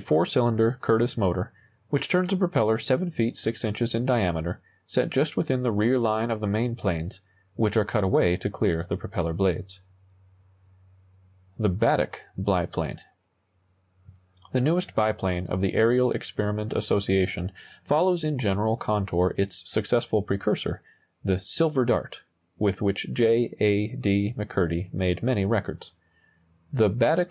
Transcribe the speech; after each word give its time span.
The 0.00 0.04
motive 0.08 0.08
power 0.08 0.22
is 0.22 0.30
a 0.30 0.32
4 0.32 0.32
cylinder 0.32 0.78
Curtiss 0.80 1.18
motor, 1.18 1.52
which 1.90 2.08
turns 2.08 2.32
a 2.32 2.36
propeller 2.38 2.78
7 2.78 3.10
feet 3.10 3.36
6 3.36 3.62
inches 3.64 3.94
in 3.94 4.06
diameter, 4.06 4.62
set 4.86 5.10
just 5.10 5.36
within 5.36 5.62
the 5.62 5.70
rear 5.72 5.98
line 5.98 6.30
of 6.30 6.40
the 6.40 6.46
main 6.46 6.74
planes, 6.74 7.20
which 7.56 7.76
are 7.76 7.84
cut 7.84 8.02
away 8.02 8.38
to 8.38 8.48
clear 8.48 8.86
the 8.88 8.96
propeller 8.96 9.34
blades. 9.34 9.80
THE 11.58 11.68
BADDECK 11.68 12.22
BIPLANE. 12.38 13.00
The 14.52 14.62
newest 14.62 14.94
biplane 14.94 15.46
of 15.48 15.60
the 15.60 15.74
Aerial 15.74 16.12
Experiment 16.12 16.72
Association 16.72 17.52
follows 17.84 18.24
in 18.24 18.38
general 18.38 18.78
contour 18.78 19.34
its 19.36 19.70
successful 19.70 20.22
precursor, 20.22 20.80
the 21.22 21.38
"Silver 21.40 21.84
Dart," 21.84 22.20
with 22.56 22.80
which 22.80 23.12
J. 23.12 23.54
A. 23.60 23.88
D. 23.96 24.32
McCurdy 24.38 24.90
made 24.94 25.22
many 25.22 25.44
records. 25.44 25.92
The 26.72 26.88
"Baddeck 26.88 27.18
No. 27.18 27.26